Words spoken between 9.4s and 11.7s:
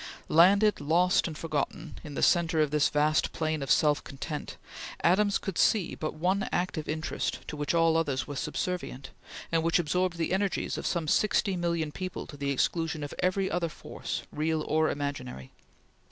and which absorbed the energies of some sixty